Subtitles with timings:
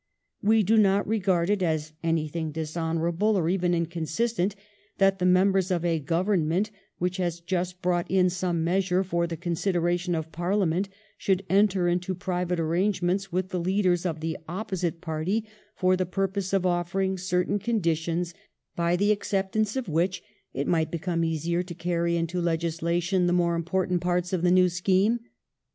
[0.41, 4.55] We do not regard it as anything dishonourable or even inconsistent
[4.97, 9.37] that the members of a Government which has just brought in some measure for the
[9.37, 15.45] consideration of Parliament should enter into private arrangements with the leaders of the opposite party
[15.75, 18.33] for the purpose of offering certain conditions,
[18.75, 23.53] by the acceptance of which it might become easier to carry into legislation the more
[23.55, 25.19] important parts of the new scheme.